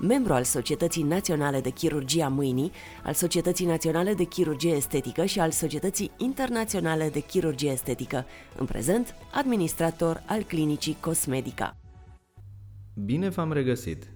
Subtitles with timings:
[0.00, 2.72] membru al Societății Naționale de Chirurgie a Mâinii,
[3.04, 8.24] al Societății Naționale de Chirurgie Estetică și al Societății Internaționale de Chirurgie Estetică,
[8.58, 11.76] în prezent administrator al Clinicii Cosmedica.
[12.94, 14.10] Bine v-am regăsit!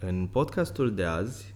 [0.00, 1.54] În podcastul de azi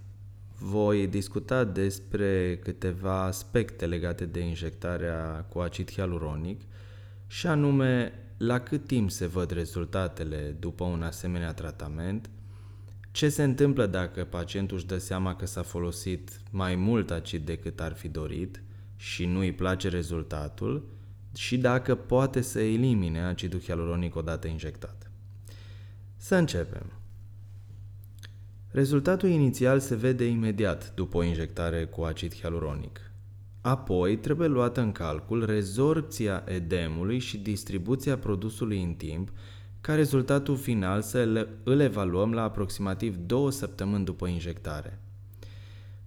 [0.61, 6.61] voi discuta despre câteva aspecte legate de injectarea cu acid hialuronic
[7.27, 12.31] și anume la cât timp se văd rezultatele după un asemenea tratament–
[13.19, 17.81] ce se întâmplă dacă pacientul își dă seama că s-a folosit mai mult acid decât
[17.81, 18.63] ar fi dorit
[18.97, 20.89] și nu îi place rezultatul
[21.35, 25.11] și dacă poate să elimine acidul hialuronic odată injectat.
[26.17, 26.93] Să începem.
[28.71, 33.01] Rezultatul inițial se vede imediat după o injectare cu acid hialuronic.
[33.61, 39.31] Apoi trebuie luată în calcul rezorpția edemului și distribuția produsului în timp
[39.81, 44.99] ca rezultatul final să îl evaluăm la aproximativ două săptămâni după injectare.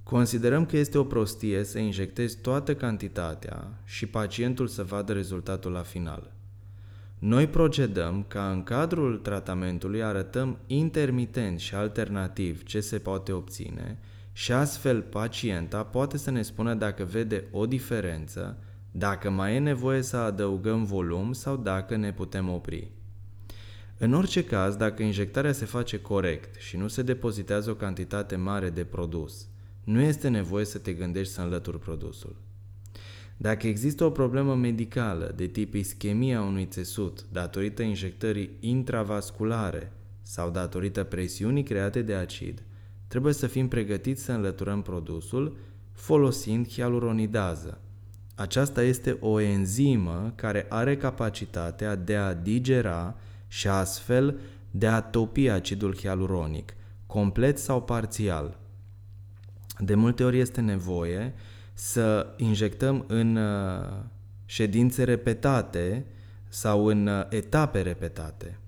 [0.04, 5.82] Considerăm că este o prostie să injectezi toată cantitatea și pacientul să vadă rezultatul la
[5.82, 6.32] final.
[7.20, 14.00] Noi procedăm ca în cadrul tratamentului arătăm intermitent și alternativ ce se poate obține
[14.32, 18.58] și astfel pacienta poate să ne spună dacă vede o diferență,
[18.92, 22.92] dacă mai e nevoie să adăugăm volum sau dacă ne putem opri.
[24.04, 28.70] În orice caz, dacă injectarea se face corect și nu se depozitează o cantitate mare
[28.70, 29.48] de produs,
[29.84, 32.36] nu este nevoie să te gândești să înlături produsul.
[33.38, 41.04] Dacă există o problemă medicală de tip ischemia unui țesut datorită injectării intravasculare sau datorită
[41.04, 42.64] presiunii create de acid,
[43.08, 45.58] trebuie să fim pregătiți să înlăturăm produsul
[45.92, 47.82] folosind hialuronidază.
[48.36, 53.16] Aceasta este o enzimă care are capacitatea de a digera
[53.52, 54.40] și astfel
[54.72, 56.74] de a topi acidul hialuronic,
[57.06, 58.60] complet sau parțial.
[59.80, 61.34] De multe ori este nevoie
[61.74, 63.88] să injectăm în uh,
[64.46, 66.06] ședințe repetate
[66.50, 68.60] sau în uh, etape repetate.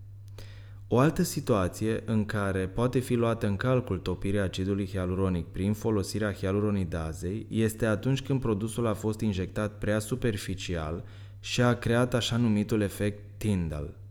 [0.88, 6.34] O altă situație în care poate fi luată în calcul topirea acidului hialuronic prin folosirea
[6.34, 11.04] hialuronidazei este atunci când produsul a fost injectat prea superficial
[11.40, 14.02] și a creat așa numitul efect Tyndall.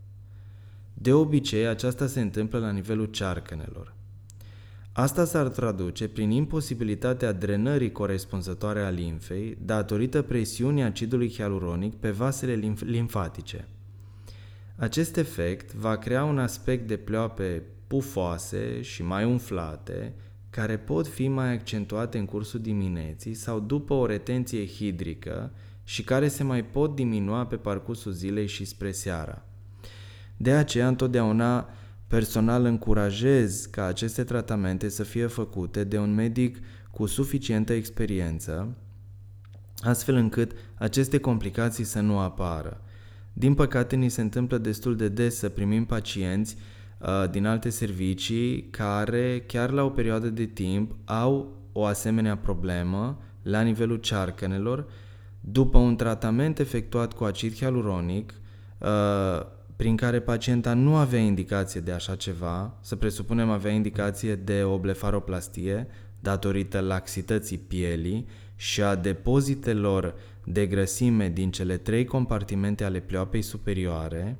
[1.03, 3.93] De obicei, aceasta se întâmplă la nivelul cearcănelor.
[4.91, 12.55] Asta s-ar traduce prin imposibilitatea drenării corespunzătoare a limfei datorită presiunii acidului hialuronic pe vasele
[12.55, 13.67] limf- limfatice.
[14.75, 20.13] Acest efect va crea un aspect de pleoape pufoase și mai umflate,
[20.49, 25.51] care pot fi mai accentuate în cursul dimineții sau după o retenție hidrică
[25.83, 29.45] și care se mai pot diminua pe parcursul zilei și spre seara.
[30.43, 31.69] De aceea, întotdeauna
[32.07, 36.57] personal încurajez ca aceste tratamente să fie făcute de un medic
[36.91, 38.75] cu suficientă experiență,
[39.81, 42.81] astfel încât aceste complicații să nu apară.
[43.33, 46.57] Din păcate, ni se întâmplă destul de des să primim pacienți
[46.99, 53.21] uh, din alte servicii care, chiar la o perioadă de timp, au o asemenea problemă
[53.41, 54.85] la nivelul cearcănelor,
[55.39, 58.33] după un tratament efectuat cu acid hialuronic,
[58.77, 64.63] uh, prin care pacienta nu avea indicație de așa ceva, să presupunem avea indicație de
[64.63, 65.87] o blefaroplastie
[66.19, 74.37] datorită laxității pielii și a depozitelor de grăsime din cele trei compartimente ale pleoapei superioare,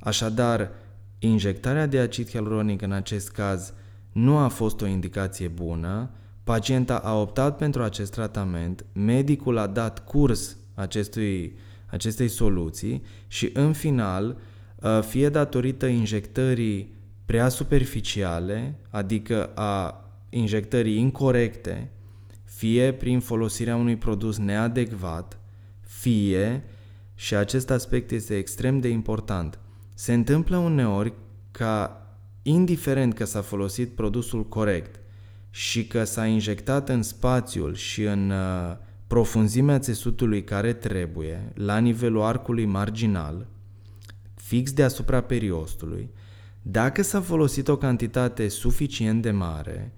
[0.00, 0.70] așadar,
[1.18, 3.72] injectarea de acid hialuronic în acest caz
[4.12, 6.10] nu a fost o indicație bună,
[6.44, 11.56] pacienta a optat pentru acest tratament, medicul a dat curs acestui,
[11.86, 14.36] acestei soluții și în final
[14.82, 16.94] Uh, fie datorită injectării
[17.24, 21.90] prea superficiale, adică a injectării incorrecte,
[22.44, 25.38] fie prin folosirea unui produs neadecvat,
[25.80, 26.64] fie,
[27.14, 29.58] și acest aspect este extrem de important,
[29.94, 31.12] se întâmplă uneori
[31.50, 32.06] ca,
[32.42, 35.00] indiferent că s-a folosit produsul corect
[35.50, 42.22] și că s-a injectat în spațiul și în uh, profunzimea țesutului care trebuie, la nivelul
[42.22, 43.46] arcului marginal,
[44.34, 46.10] fix deasupra periostului,
[46.62, 49.92] dacă s-a folosit o cantitate suficient de mare,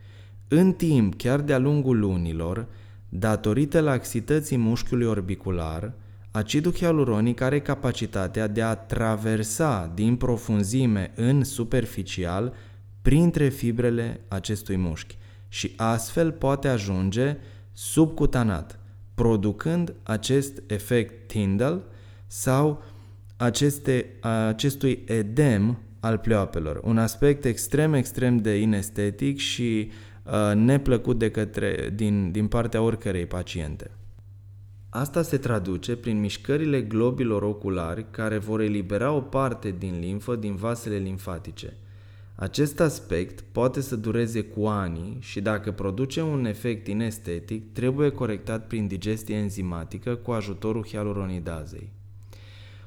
[0.49, 2.69] în timp, chiar de-a lungul lunilor,
[3.09, 5.93] Datorită laxității mușchiului orbicular,
[6.31, 12.55] acidul hialuronic are capacitatea de a traversa din profunzime în superficial
[13.03, 15.19] printre fibrele acestui mușchi
[15.49, 17.37] și astfel poate ajunge
[17.73, 18.79] subcutanat,
[19.19, 21.83] producând acest efect Tyndall
[22.27, 22.83] sau
[23.37, 24.07] aceste,
[24.49, 29.91] acestui edem al pleoapelor, un aspect extrem, extrem de inestetic și
[30.25, 33.91] uh, neplăcut de către, din, din partea oricărei paciente.
[34.89, 40.55] Asta se traduce prin mișcările globilor oculari care vor elibera o parte din limfă din
[40.55, 41.77] vasele limfatice.
[42.41, 48.67] Acest aspect poate să dureze cu ani și dacă produce un efect inestetic, trebuie corectat
[48.67, 51.93] prin digestie enzimatică cu ajutorul hialuronidazei.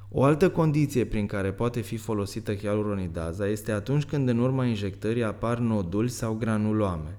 [0.09, 5.23] O altă condiție prin care poate fi folosită hialuronidaza este atunci când în urma injectării
[5.23, 7.17] apar noduli sau granuloame.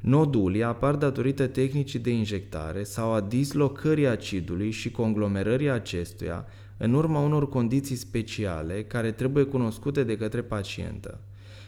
[0.00, 6.46] Nodulii apar datorită tehnicii de injectare sau a dislocării acidului și conglomerării acestuia
[6.76, 11.20] în urma unor condiții speciale care trebuie cunoscute de către pacientă.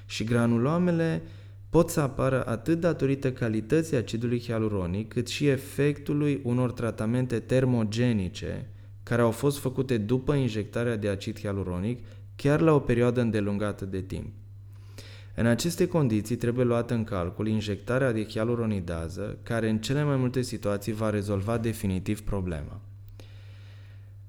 [0.06, 1.23] Și granuloamele
[1.70, 8.70] pot să apară atât datorită calității acidului hialuronic, cât și efectului unor tratamente termogenice,
[9.03, 12.05] care au fost făcute după injectarea de acid hialuronic,
[12.37, 14.32] chiar la o perioadă îndelungată de timp.
[15.35, 20.43] În aceste condiții trebuie luată în calcul injectarea de hialuronidază, care în cele mai multe
[20.43, 22.81] situații va rezolva definitiv problema.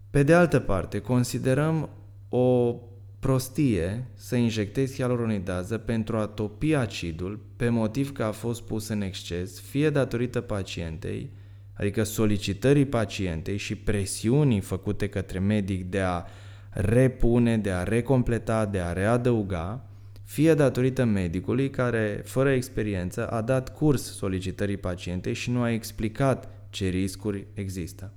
[0.09, 1.89] Pe de altă parte, considerăm
[2.29, 2.75] o
[3.19, 9.01] prostie să injectezi hialuronidază pentru a topi acidul pe motiv că a fost pus în
[9.01, 11.29] exces, fie datorită pacientei,
[11.73, 16.23] adică solicitării pacientei și presiunii făcute către medic de a
[16.69, 19.89] repune, de a recompleta, de a readăuga,
[20.23, 26.49] fie datorită medicului care, fără experiență, a dat curs solicitării pacientei și nu a explicat
[26.69, 28.13] ce riscuri există.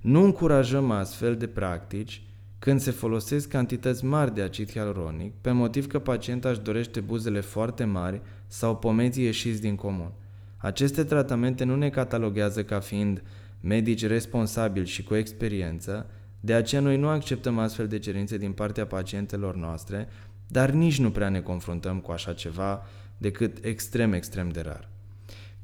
[0.00, 2.22] Nu încurajăm astfel de practici
[2.58, 7.40] când se folosesc cantități mari de acid hialuronic, pe motiv că pacienta își dorește buzele
[7.40, 10.12] foarte mari sau pomeții ieșiți din comun–
[10.60, 13.22] aceste tratamente nu ne cataloguează ca fiind
[13.60, 16.10] medici responsabili și cu experiență,
[16.40, 20.08] de aceea noi nu acceptăm astfel de cerințe din partea pacientelor noastre,
[20.46, 22.86] dar nici nu prea ne confruntăm cu așa ceva
[23.18, 24.88] decât extrem, extrem de rar.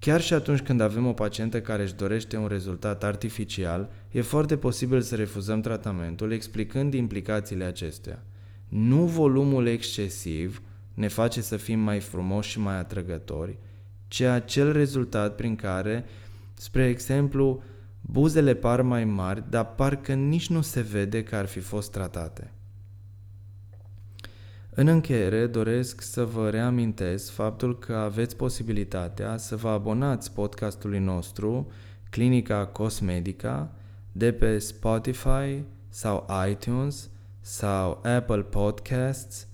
[0.05, 4.57] Chiar și atunci când avem o pacientă care își dorește un rezultat artificial, e foarte
[4.57, 8.23] posibil să refuzăm tratamentul explicând implicațiile acestuia.
[8.69, 10.63] Nu volumul excesiv
[10.95, 13.59] ne face să fim mai frumoși și mai atrăgători,
[14.09, 16.05] ci acel rezultat prin care,
[16.55, 17.63] spre exemplu,
[18.01, 22.53] buzele par mai mari, dar parcă nici nu se vede că ar fi fost tratate.
[24.77, 31.71] În încheiere, doresc să vă reamintesc faptul că aveți posibilitatea să vă abonați podcastului nostru,
[32.11, 33.73] Clinica Cosmedica,
[34.13, 37.11] de pe Spotify sau iTunes
[37.41, 39.49] sau Apple Podcasts,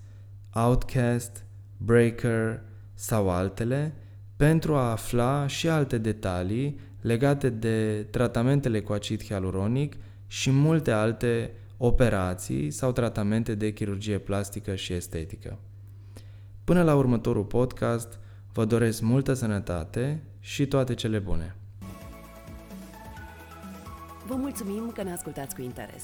[0.53, 1.45] Outcast,
[1.77, 2.61] Breaker
[2.93, 3.93] sau altele,
[4.35, 9.95] pentru a afla și alte detalii legate de tratamentele cu acid hialuronic
[10.27, 11.51] și multe alte
[11.83, 15.57] operații sau tratamente de chirurgie plastică și estetică.
[16.63, 18.19] Până la următorul podcast,
[18.53, 21.55] vă doresc multă sănătate și toate cele bune!
[24.27, 26.03] Vă mulțumim că ne ascultați cu interes!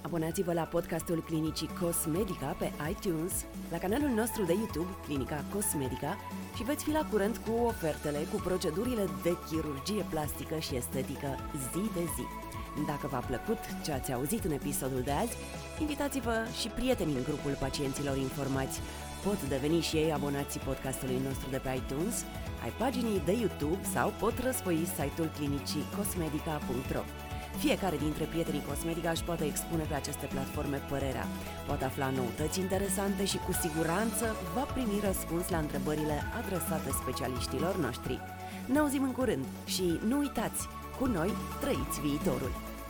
[0.00, 6.16] Abonați-vă la podcastul Clinicii Cosmedica pe iTunes, la canalul nostru de YouTube Clinica Cosmedica
[6.56, 11.30] și veți fi la curent cu ofertele cu procedurile de chirurgie plastică și estetică
[11.72, 12.45] zi de zi.
[12.84, 15.36] Dacă v-a plăcut ce ați auzit în episodul de azi,
[15.80, 18.80] invitați-vă și prietenii în grupul pacienților informați.
[19.24, 22.24] Pot deveni și ei abonații podcastului nostru de pe iTunes,
[22.64, 27.02] ai paginii de YouTube sau pot răspoi site-ul clinicii cosmedica.ro.
[27.58, 31.26] Fiecare dintre prietenii Cosmetica își poate expune pe aceste platforme părerea,
[31.66, 38.20] poate afla noutăți interesante și cu siguranță va primi răspuns la întrebările adresate specialiștilor noștri.
[38.72, 40.68] Ne auzim în curând și nu uitați,
[40.98, 41.30] cu noi
[41.60, 42.65] trăiți viitorul!